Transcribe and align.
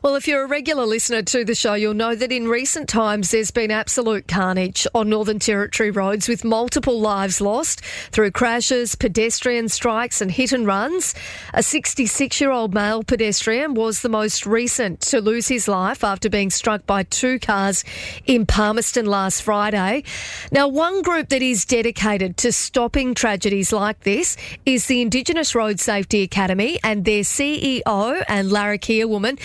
Well, 0.00 0.14
if 0.14 0.28
you're 0.28 0.44
a 0.44 0.48
regular 0.48 0.86
listener 0.86 1.22
to 1.22 1.44
the 1.44 1.56
show, 1.56 1.74
you'll 1.74 1.92
know 1.92 2.14
that 2.14 2.30
in 2.30 2.46
recent 2.46 2.88
times 2.88 3.32
there's 3.32 3.50
been 3.50 3.72
absolute 3.72 4.28
carnage 4.28 4.86
on 4.94 5.08
Northern 5.08 5.40
Territory 5.40 5.90
roads 5.90 6.28
with 6.28 6.44
multiple 6.44 7.00
lives 7.00 7.40
lost 7.40 7.80
through 8.12 8.30
crashes, 8.30 8.94
pedestrian 8.94 9.68
strikes, 9.68 10.20
and 10.20 10.30
hit 10.30 10.52
and 10.52 10.68
runs. 10.68 11.16
A 11.52 11.64
66 11.64 12.40
year 12.40 12.52
old 12.52 12.74
male 12.74 13.02
pedestrian 13.02 13.74
was 13.74 14.02
the 14.02 14.08
most 14.08 14.46
recent 14.46 15.00
to 15.00 15.20
lose 15.20 15.48
his 15.48 15.66
life 15.66 16.04
after 16.04 16.30
being 16.30 16.50
struck 16.50 16.86
by 16.86 17.02
two 17.02 17.40
cars 17.40 17.82
in 18.24 18.46
Palmerston 18.46 19.06
last 19.06 19.42
Friday. 19.42 20.04
Now, 20.52 20.68
one 20.68 21.02
group 21.02 21.28
that 21.30 21.42
is 21.42 21.64
dedicated 21.64 22.36
to 22.36 22.52
stopping 22.52 23.14
tragedies 23.14 23.72
like 23.72 24.04
this 24.04 24.36
is 24.64 24.86
the 24.86 25.02
Indigenous 25.02 25.56
Road 25.56 25.80
Safety 25.80 26.22
Academy, 26.22 26.78
and 26.84 27.04
their 27.04 27.22
CEO 27.22 28.24
and 28.28 28.50
Larrakia 28.50 29.08
woman, 29.08 29.38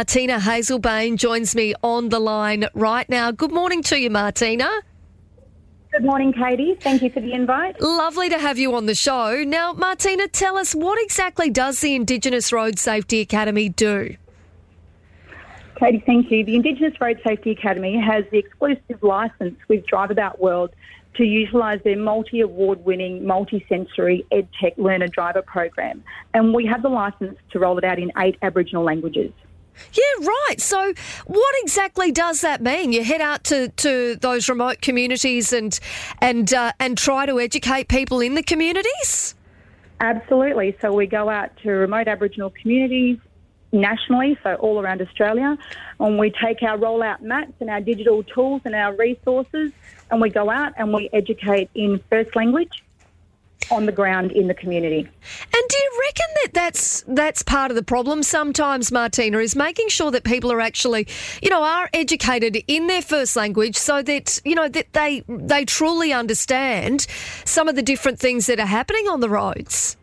Martina 0.00 0.38
Hazelbane 0.38 1.18
joins 1.18 1.54
me 1.54 1.74
on 1.82 2.08
the 2.08 2.18
line 2.18 2.64
right 2.72 3.06
now. 3.10 3.30
Good 3.30 3.52
morning 3.52 3.82
to 3.82 4.00
you, 4.00 4.08
Martina. 4.08 4.66
Good 5.92 6.04
morning, 6.04 6.32
Katie. 6.32 6.74
Thank 6.80 7.02
you 7.02 7.10
for 7.10 7.20
the 7.20 7.34
invite. 7.34 7.78
Lovely 7.82 8.30
to 8.30 8.38
have 8.38 8.58
you 8.58 8.74
on 8.74 8.86
the 8.86 8.94
show. 8.94 9.44
Now, 9.44 9.74
Martina, 9.74 10.26
tell 10.26 10.56
us 10.56 10.74
what 10.74 10.98
exactly 11.02 11.50
does 11.50 11.82
the 11.82 11.94
Indigenous 11.94 12.50
Road 12.50 12.78
Safety 12.78 13.20
Academy 13.20 13.68
do? 13.68 14.16
Katie, 15.76 16.02
thank 16.06 16.30
you. 16.30 16.46
The 16.46 16.56
Indigenous 16.56 16.98
Road 16.98 17.20
Safety 17.22 17.50
Academy 17.50 18.00
has 18.00 18.24
the 18.30 18.38
exclusive 18.38 19.02
licence 19.02 19.58
with 19.68 19.84
Drive 19.84 20.10
About 20.10 20.40
World 20.40 20.70
to 21.16 21.24
utilise 21.24 21.82
their 21.84 21.98
multi 21.98 22.40
award 22.40 22.86
winning, 22.86 23.26
multi 23.26 23.66
sensory 23.68 24.24
EdTech 24.32 24.78
learner 24.78 25.08
driver 25.08 25.42
program. 25.42 26.02
And 26.32 26.54
we 26.54 26.64
have 26.64 26.80
the 26.80 26.88
licence 26.88 27.38
to 27.50 27.58
roll 27.58 27.76
it 27.76 27.84
out 27.84 27.98
in 27.98 28.10
eight 28.16 28.38
Aboriginal 28.40 28.82
languages. 28.82 29.30
Yeah, 29.92 30.26
right. 30.26 30.60
So, 30.60 30.92
what 31.26 31.54
exactly 31.62 32.12
does 32.12 32.40
that 32.42 32.62
mean? 32.62 32.92
You 32.92 33.04
head 33.04 33.20
out 33.20 33.44
to, 33.44 33.68
to 33.68 34.16
those 34.16 34.48
remote 34.48 34.80
communities 34.80 35.52
and 35.52 35.78
and 36.20 36.52
uh, 36.52 36.72
and 36.78 36.96
try 36.96 37.26
to 37.26 37.40
educate 37.40 37.88
people 37.88 38.20
in 38.20 38.34
the 38.34 38.42
communities. 38.42 39.34
Absolutely. 40.00 40.76
So 40.80 40.92
we 40.92 41.06
go 41.06 41.28
out 41.28 41.50
to 41.58 41.70
remote 41.70 42.08
Aboriginal 42.08 42.50
communities 42.50 43.18
nationally, 43.72 44.36
so 44.42 44.54
all 44.54 44.80
around 44.80 45.02
Australia, 45.02 45.56
and 46.00 46.18
we 46.18 46.30
take 46.30 46.62
our 46.62 46.78
rollout 46.78 47.20
mats 47.20 47.52
and 47.60 47.70
our 47.70 47.80
digital 47.80 48.22
tools 48.22 48.62
and 48.64 48.74
our 48.74 48.94
resources, 48.96 49.72
and 50.10 50.20
we 50.20 50.30
go 50.30 50.50
out 50.50 50.72
and 50.76 50.92
we 50.92 51.08
educate 51.12 51.70
in 51.74 52.02
first 52.08 52.34
language 52.34 52.82
on 53.70 53.86
the 53.86 53.92
ground 53.92 54.32
in 54.32 54.48
the 54.48 54.54
community. 54.54 55.00
And 55.00 55.68
do 55.68 55.76
you 55.76 56.02
reckon 56.06 56.26
that 56.42 56.54
that's 56.54 57.04
that's 57.08 57.42
part 57.42 57.70
of 57.70 57.76
the 57.76 57.82
problem 57.82 58.22
sometimes, 58.22 58.90
Martina, 58.90 59.38
is 59.38 59.54
making 59.54 59.88
sure 59.88 60.10
that 60.10 60.24
people 60.24 60.52
are 60.52 60.60
actually, 60.60 61.06
you 61.42 61.50
know, 61.50 61.62
are 61.62 61.88
educated 61.92 62.62
in 62.66 62.86
their 62.86 63.02
first 63.02 63.36
language 63.36 63.76
so 63.76 64.02
that 64.02 64.40
you 64.44 64.54
know 64.54 64.68
that 64.68 64.92
they 64.92 65.24
they 65.28 65.64
truly 65.64 66.12
understand 66.12 67.06
some 67.44 67.68
of 67.68 67.76
the 67.76 67.82
different 67.82 68.18
things 68.18 68.46
that 68.46 68.58
are 68.60 68.66
happening 68.66 69.06
on 69.08 69.20
the 69.20 69.28
roads. 69.28 69.96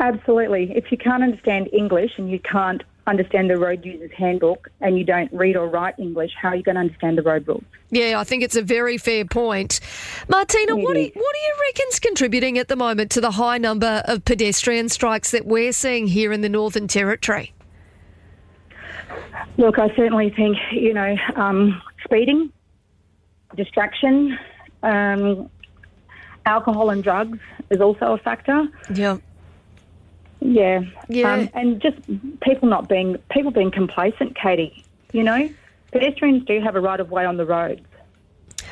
Absolutely. 0.00 0.72
If 0.76 0.92
you 0.92 0.98
can't 0.98 1.22
understand 1.22 1.68
English 1.72 2.12
and 2.18 2.30
you 2.30 2.38
can't 2.38 2.82
understand 3.08 3.50
the 3.50 3.56
road 3.56 3.84
user's 3.84 4.10
handbook 4.16 4.68
and 4.80 4.98
you 4.98 5.04
don't 5.04 5.32
read 5.32 5.56
or 5.56 5.66
write 5.66 5.98
English, 5.98 6.32
how 6.40 6.50
are 6.50 6.56
you 6.56 6.62
going 6.62 6.74
to 6.74 6.80
understand 6.80 7.18
the 7.18 7.22
road 7.22 7.46
rules? 7.46 7.64
Yeah, 7.90 8.20
I 8.20 8.24
think 8.24 8.42
it's 8.42 8.56
a 8.56 8.62
very 8.62 8.98
fair 8.98 9.24
point. 9.24 9.80
Martina, 10.28 10.76
what 10.76 10.94
do, 10.94 11.00
you, 11.00 11.10
what 11.14 11.34
do 11.34 11.40
you 11.40 11.54
reckon's 11.68 11.98
contributing 11.98 12.58
at 12.58 12.68
the 12.68 12.76
moment 12.76 13.10
to 13.12 13.20
the 13.20 13.30
high 13.30 13.58
number 13.58 14.02
of 14.04 14.24
pedestrian 14.24 14.88
strikes 14.88 15.30
that 15.30 15.46
we're 15.46 15.72
seeing 15.72 16.06
here 16.06 16.32
in 16.32 16.42
the 16.42 16.48
Northern 16.48 16.86
Territory? 16.86 17.54
Look, 19.56 19.78
I 19.78 19.88
certainly 19.96 20.30
think, 20.30 20.58
you 20.70 20.92
know, 20.92 21.16
um, 21.34 21.80
speeding, 22.04 22.52
distraction, 23.56 24.38
um, 24.82 25.50
alcohol 26.46 26.90
and 26.90 27.02
drugs 27.02 27.38
is 27.70 27.80
also 27.80 28.12
a 28.12 28.18
factor. 28.18 28.68
Yeah. 28.92 29.18
Yeah. 30.40 30.82
Yeah. 31.08 31.32
Um, 31.32 31.48
and 31.54 31.80
just 31.80 31.96
people 32.40 32.68
not 32.68 32.88
being 32.88 33.16
people 33.30 33.50
being 33.50 33.70
complacent, 33.70 34.36
Katie. 34.36 34.84
You 35.12 35.22
know, 35.22 35.48
pedestrians 35.92 36.44
do 36.44 36.60
have 36.60 36.76
a 36.76 36.80
right 36.80 37.00
of 37.00 37.10
way 37.10 37.24
on 37.24 37.36
the 37.36 37.46
roads. 37.46 37.80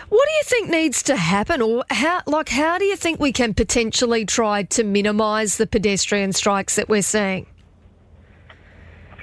What 0.08 0.28
do 0.28 0.32
you 0.34 0.42
think 0.44 0.70
needs 0.70 1.02
to 1.04 1.16
happen, 1.16 1.60
or 1.60 1.84
how, 1.90 2.22
like, 2.26 2.48
how 2.48 2.78
do 2.78 2.84
you 2.84 2.96
think 2.96 3.18
we 3.18 3.32
can 3.32 3.54
potentially 3.54 4.24
try 4.24 4.62
to 4.64 4.84
minimise 4.84 5.56
the 5.56 5.66
pedestrian 5.66 6.32
strikes 6.32 6.76
that 6.76 6.88
we're 6.88 7.02
seeing? 7.02 7.46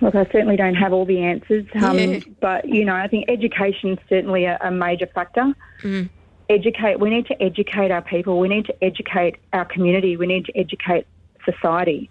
Look, 0.02 0.16
I 0.16 0.26
certainly 0.26 0.58
don't 0.58 0.76
have 0.76 0.92
all 0.92 1.06
the 1.06 1.20
answers, 1.20 1.66
um, 1.82 1.98
Yeah. 1.98 2.20
but 2.42 2.68
you 2.68 2.84
know, 2.84 2.96
I 2.96 3.08
think 3.08 3.30
education 3.30 3.92
is 3.92 4.00
certainly 4.10 4.44
a, 4.46 4.58
a 4.62 4.72
major 4.72 5.08
factor. 5.08 5.54
Mm. 5.82 6.10
Educate. 6.50 7.00
We 7.00 7.10
need 7.10 7.28
to 7.28 7.42
educate 7.42 7.90
our 7.90 8.02
people. 8.02 8.38
We 8.40 8.50
need 8.50 8.66
to 8.66 8.84
educate 8.84 9.38
our 9.54 9.64
community. 9.64 10.18
We 10.18 10.28
need 10.28 10.46
to 10.46 10.58
educate 10.58 11.08
society. 11.46 12.10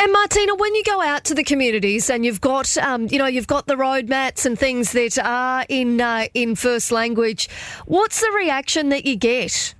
And 0.00 0.12
Martina, 0.12 0.54
when 0.54 0.74
you 0.76 0.84
go 0.84 1.02
out 1.02 1.24
to 1.24 1.34
the 1.34 1.42
communities 1.42 2.08
and 2.08 2.24
you've 2.24 2.40
got, 2.40 2.76
um, 2.78 3.08
you 3.10 3.18
know, 3.18 3.26
you've 3.26 3.48
got 3.48 3.66
the 3.66 3.76
road 3.76 4.08
mats 4.08 4.46
and 4.46 4.56
things 4.56 4.92
that 4.92 5.18
are 5.18 5.66
in 5.68 6.00
uh, 6.00 6.28
in 6.34 6.54
first 6.54 6.92
language, 6.92 7.48
what's 7.86 8.20
the 8.20 8.30
reaction 8.30 8.90
that 8.90 9.04
you 9.04 9.16
get? 9.16 9.74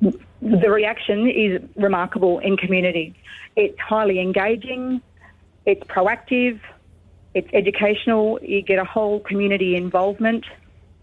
The 0.00 0.70
reaction 0.70 1.28
is 1.28 1.60
remarkable 1.76 2.38
in 2.38 2.56
communities. 2.56 3.12
It's 3.56 3.78
highly 3.78 4.20
engaging. 4.20 5.02
It's 5.66 5.82
proactive. 5.82 6.60
It's 7.34 7.48
educational. 7.52 8.38
You 8.42 8.62
get 8.62 8.78
a 8.78 8.84
whole 8.84 9.20
community 9.20 9.76
involvement, 9.76 10.46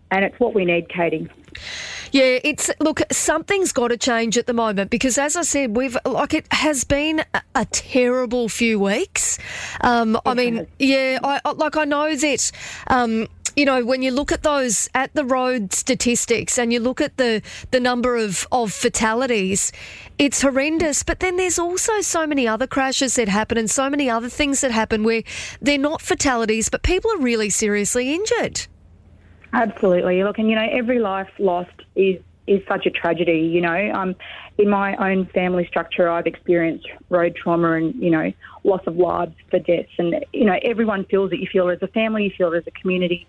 and 0.10 0.26
it's 0.26 0.40
what 0.40 0.56
we 0.56 0.66
need, 0.66 0.90
Katie. 0.90 1.30
Yeah, 2.12 2.40
it's 2.44 2.70
look, 2.80 3.02
something's 3.12 3.72
got 3.72 3.90
to 3.90 3.98
change 3.98 4.38
at 4.38 4.48
the 4.48 4.54
moment 4.54 4.90
because, 4.92 5.18
as 5.18 5.36
I 5.36 5.42
said, 5.42 5.76
we've 5.76 5.98
like 6.06 6.34
it 6.34 6.46
has 6.52 6.84
been 6.84 7.24
a, 7.34 7.42
a 7.56 7.66
terrible 7.66 8.50
few 8.50 8.80
weeks. 8.80 9.38
Um, 9.82 10.20
I 10.26 10.34
mean, 10.34 10.68
yeah, 10.80 11.20
I, 11.24 11.42
I- 11.44 11.52
like 11.52 11.76
I 11.78 11.84
know 11.86 12.16
that. 12.16 12.52
Um, 12.88 13.28
you 13.56 13.66
know, 13.66 13.84
when 13.84 14.04
you 14.04 14.12
look 14.12 14.32
at 14.32 14.44
those 14.44 14.88
at 14.94 15.12
the 15.16 15.26
road 15.26 15.74
statistics 15.74 16.60
and 16.60 16.72
you 16.72 16.80
look 16.80 17.02
at 17.02 17.18
the 17.18 17.42
the 17.72 17.80
number 17.80 18.16
of 18.16 18.46
of 18.52 18.72
fatalities, 18.72 19.72
it's 20.20 20.44
horrendous. 20.44 21.02
But 21.02 21.22
then 21.22 21.38
there's 21.38 21.58
also 21.58 22.02
so 22.02 22.28
many 22.28 22.48
other 22.48 22.68
crashes 22.68 23.16
that 23.16 23.28
happen 23.28 23.58
and 23.58 23.68
so 23.68 23.90
many 23.90 24.12
other 24.12 24.30
things 24.30 24.62
that 24.62 24.70
happen 24.70 25.04
where 25.04 25.24
they're 25.60 25.80
not 25.80 26.04
fatalities, 26.04 26.70
but 26.70 26.84
people 26.84 27.12
are 27.12 27.18
really 27.20 27.50
seriously 27.50 28.14
injured. 28.14 28.68
Absolutely. 29.58 30.24
Look, 30.24 30.38
and 30.38 30.50
you 30.50 30.56
know, 30.56 30.68
every 30.72 31.00
life 31.00 31.30
lost 31.40 31.82
is 31.96 32.22
is 32.46 32.62
such 32.68 32.86
a 32.86 32.92
tragedy. 32.92 33.40
You 33.40 33.62
know, 33.62 33.92
um, 33.92 34.16
in 34.60 34.70
my 34.70 34.96
own 34.98 35.26
family 35.34 35.66
structure, 35.66 36.08
I've 36.10 36.28
experienced 36.28 36.88
road 37.10 37.36
trauma 37.36 37.74
and 37.74 37.96
you 37.96 38.12
know, 38.12 38.32
loss 38.64 38.82
of 38.86 38.98
lives 38.98 39.36
for 39.50 39.58
deaths, 39.58 39.90
and 39.98 40.24
you 40.32 40.46
know, 40.46 40.60
everyone 40.62 41.06
feels 41.06 41.32
it. 41.32 41.40
You 41.40 41.48
feel 41.52 41.70
it 41.70 41.82
as 41.82 41.90
a 41.90 41.92
family, 41.92 42.26
you 42.26 42.32
feel 42.38 42.54
it 42.54 42.58
as 42.58 42.68
a 42.68 42.80
community, 42.80 43.28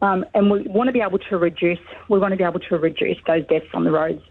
um, 0.00 0.24
and 0.32 0.48
we 0.48 0.62
want 0.62 0.86
to 0.86 0.92
be 0.92 1.00
able 1.00 1.18
to 1.18 1.36
reduce. 1.36 1.80
We 2.08 2.20
want 2.20 2.30
to 2.30 2.36
be 2.36 2.44
able 2.44 2.60
to 2.60 2.78
reduce 2.78 3.18
those 3.26 3.44
deaths 3.48 3.66
on 3.74 3.82
the 3.82 3.90
roads. 3.90 4.22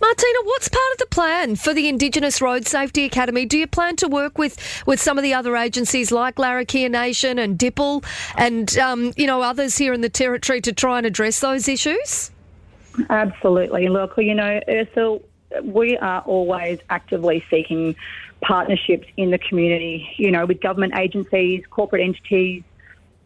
Martina, 0.00 0.38
what's 0.44 0.68
part 0.68 0.92
of 0.92 0.98
the 0.98 1.06
plan 1.06 1.56
for 1.56 1.74
the 1.74 1.88
Indigenous 1.88 2.40
Road 2.40 2.66
Safety 2.66 3.04
Academy? 3.04 3.46
Do 3.46 3.58
you 3.58 3.66
plan 3.66 3.96
to 3.96 4.08
work 4.08 4.38
with, 4.38 4.82
with 4.86 5.00
some 5.00 5.18
of 5.18 5.24
the 5.24 5.34
other 5.34 5.56
agencies 5.56 6.12
like 6.12 6.36
Larrakia 6.36 6.90
Nation 6.90 7.38
and 7.38 7.58
Dipple 7.58 8.04
and 8.36 8.76
um, 8.78 9.12
you 9.16 9.26
know 9.26 9.42
others 9.42 9.76
here 9.76 9.92
in 9.92 10.00
the 10.00 10.08
territory 10.08 10.60
to 10.62 10.72
try 10.72 10.98
and 10.98 11.06
address 11.06 11.40
those 11.40 11.68
issues? 11.68 12.30
Absolutely. 13.10 13.88
Look, 13.88 14.14
you 14.16 14.34
know, 14.34 14.60
Ursula, 14.68 15.20
we 15.62 15.96
are 15.98 16.20
always 16.22 16.80
actively 16.90 17.44
seeking 17.50 17.94
partnerships 18.40 19.06
in 19.16 19.30
the 19.30 19.38
community, 19.38 20.08
you 20.16 20.30
know, 20.30 20.46
with 20.46 20.60
government 20.60 20.94
agencies, 20.96 21.64
corporate 21.70 22.02
entities, 22.02 22.62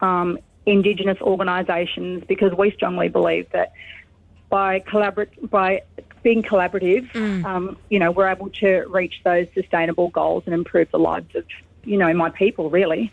um, 0.00 0.38
Indigenous 0.64 1.20
organisations, 1.20 2.24
because 2.28 2.52
we 2.52 2.70
strongly 2.70 3.08
believe 3.08 3.50
that 3.50 3.72
by 4.48 4.78
collaborate, 4.80 5.50
by 5.50 5.82
being 6.22 6.42
collaborative, 6.42 7.14
um, 7.44 7.76
you 7.88 7.98
know, 7.98 8.10
we're 8.10 8.28
able 8.28 8.50
to 8.50 8.84
reach 8.88 9.14
those 9.24 9.46
sustainable 9.54 10.08
goals 10.08 10.44
and 10.46 10.54
improve 10.54 10.90
the 10.90 10.98
lives 10.98 11.34
of, 11.34 11.44
you 11.84 11.98
know, 11.98 12.12
my 12.14 12.30
people, 12.30 12.70
really. 12.70 13.12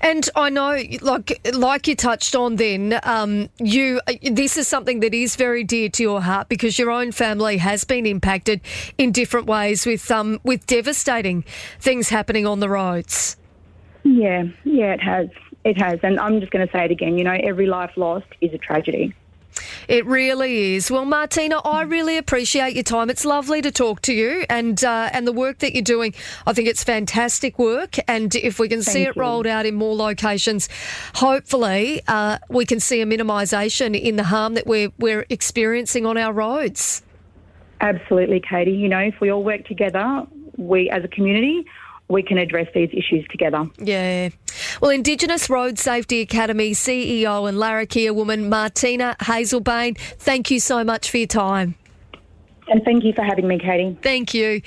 And 0.00 0.28
I 0.34 0.50
know, 0.50 0.82
like 1.00 1.40
like 1.54 1.86
you 1.86 1.94
touched 1.94 2.34
on, 2.34 2.56
then 2.56 2.98
um, 3.04 3.48
you 3.58 4.00
this 4.22 4.56
is 4.56 4.66
something 4.66 5.00
that 5.00 5.14
is 5.14 5.36
very 5.36 5.62
dear 5.62 5.88
to 5.90 6.02
your 6.02 6.22
heart 6.22 6.48
because 6.48 6.78
your 6.78 6.90
own 6.90 7.12
family 7.12 7.58
has 7.58 7.84
been 7.84 8.06
impacted 8.06 8.60
in 8.98 9.12
different 9.12 9.46
ways 9.46 9.86
with 9.86 10.10
um, 10.10 10.40
with 10.42 10.66
devastating 10.66 11.44
things 11.78 12.08
happening 12.08 12.46
on 12.46 12.60
the 12.60 12.68
roads. 12.68 13.36
Yeah, 14.02 14.44
yeah, 14.64 14.94
it 14.94 15.00
has. 15.00 15.28
It 15.64 15.80
has. 15.80 16.00
And 16.02 16.18
I'm 16.18 16.40
just 16.40 16.50
going 16.50 16.66
to 16.66 16.72
say 16.72 16.86
it 16.86 16.90
again, 16.90 17.16
you 17.16 17.22
know, 17.22 17.38
every 17.40 17.66
life 17.66 17.92
lost 17.96 18.26
is 18.40 18.52
a 18.52 18.58
tragedy. 18.58 19.14
It 19.88 20.06
really 20.06 20.74
is. 20.74 20.90
Well, 20.90 21.04
Martina, 21.04 21.58
I 21.58 21.82
really 21.82 22.16
appreciate 22.16 22.74
your 22.74 22.82
time. 22.82 23.10
It's 23.10 23.24
lovely 23.24 23.62
to 23.62 23.70
talk 23.70 24.02
to 24.02 24.12
you 24.12 24.44
and 24.48 24.82
uh, 24.82 25.10
and 25.12 25.26
the 25.26 25.32
work 25.32 25.58
that 25.58 25.74
you're 25.74 25.82
doing. 25.82 26.14
I 26.46 26.52
think 26.52 26.68
it's 26.68 26.84
fantastic 26.84 27.58
work, 27.58 27.96
and 28.08 28.34
if 28.34 28.58
we 28.58 28.68
can 28.68 28.82
Thank 28.82 28.94
see 28.94 29.02
it 29.02 29.16
you. 29.16 29.22
rolled 29.22 29.46
out 29.46 29.66
in 29.66 29.74
more 29.74 29.94
locations, 29.94 30.68
hopefully 31.14 32.02
uh, 32.08 32.38
we 32.48 32.64
can 32.64 32.80
see 32.80 33.00
a 33.00 33.06
minimisation 33.06 34.00
in 34.00 34.16
the 34.16 34.24
harm 34.24 34.54
that 34.54 34.66
we're 34.66 34.90
we're 34.98 35.26
experiencing 35.28 36.06
on 36.06 36.16
our 36.16 36.32
roads. 36.32 37.02
Absolutely, 37.80 38.40
Katie. 38.40 38.72
You 38.72 38.88
know, 38.88 39.00
if 39.00 39.20
we 39.20 39.30
all 39.30 39.42
work 39.42 39.66
together, 39.66 40.24
we 40.56 40.88
as 40.90 41.04
a 41.04 41.08
community, 41.08 41.64
we 42.08 42.22
can 42.22 42.38
address 42.38 42.68
these 42.74 42.90
issues 42.92 43.26
together. 43.28 43.66
Yeah. 43.78 44.28
Well, 44.80 44.90
Indigenous 44.90 45.50
Road 45.50 45.78
Safety 45.78 46.20
Academy 46.20 46.72
CEO 46.72 47.48
and 47.48 47.58
Larrakia 47.58 48.14
woman 48.14 48.48
Martina 48.48 49.16
Hazelbane, 49.20 49.98
thank 49.98 50.50
you 50.50 50.60
so 50.60 50.84
much 50.84 51.10
for 51.10 51.18
your 51.18 51.26
time. 51.26 51.74
And 52.68 52.82
thank 52.84 53.04
you 53.04 53.12
for 53.12 53.22
having 53.22 53.48
me, 53.48 53.58
Katie. 53.58 53.96
Thank 54.02 54.34
you. 54.34 54.62